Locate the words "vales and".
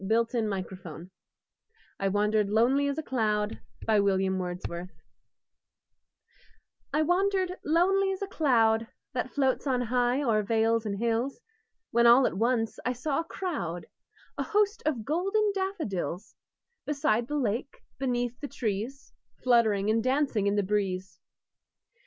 10.41-10.97